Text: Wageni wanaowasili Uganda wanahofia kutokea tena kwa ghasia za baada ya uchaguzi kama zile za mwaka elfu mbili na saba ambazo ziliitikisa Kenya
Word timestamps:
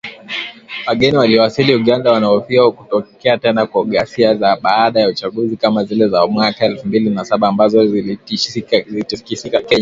Wageni 0.87 1.17
wanaowasili 1.17 1.75
Uganda 1.75 2.11
wanahofia 2.11 2.71
kutokea 2.71 3.37
tena 3.37 3.65
kwa 3.65 3.85
ghasia 3.85 4.35
za 4.35 4.55
baada 4.61 4.99
ya 4.99 5.07
uchaguzi 5.07 5.57
kama 5.57 5.83
zile 5.83 6.07
za 6.07 6.27
mwaka 6.27 6.65
elfu 6.65 6.87
mbili 6.87 7.09
na 7.09 7.25
saba 7.25 7.47
ambazo 7.47 7.87
ziliitikisa 7.87 8.59
Kenya 9.49 9.79